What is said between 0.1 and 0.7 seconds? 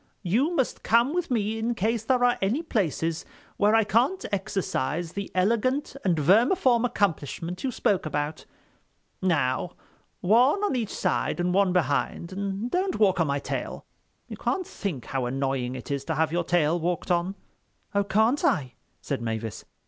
"You